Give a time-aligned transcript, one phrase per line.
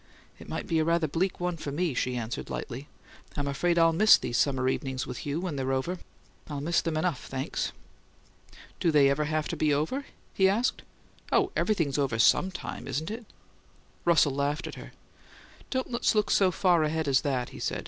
[0.39, 2.87] "It might be a rather bleak one for me," she answered, lightly.
[3.37, 5.99] "I'm afraid I'll miss these summer evenings with you when they're over.
[6.49, 7.71] I'll miss them enough, thanks!"
[8.79, 10.81] "Do they have to be over some time?" he asked.
[11.31, 13.27] "Oh, everything's over some time, isn't it?"
[14.03, 14.93] Russell laughed at her.
[15.69, 17.79] "Don't let's look so far ahead as that," he said.